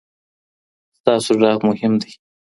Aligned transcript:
ستاسو 0.97 1.31
غږ 1.41 1.59
مهم 1.69 1.93
دی. 2.01 2.11